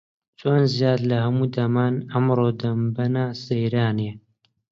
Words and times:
چۆنە 0.39 0.65
زیاد 0.75 0.99
لە 1.09 1.17
هەموو 1.25 1.51
دەمان، 1.55 1.93
ئەمڕۆ 2.11 2.49
دەمبەنە 2.61 3.25
سەیرانێ؟ 3.43 4.11